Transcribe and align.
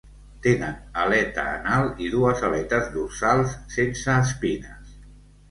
Tenen 0.43 0.77
aleta 1.01 1.43
anal 1.49 1.85
i 2.07 2.09
dues 2.15 2.41
aletes 2.49 2.89
dorsals 2.97 3.55
sense 3.77 4.19
espines. 4.25 4.99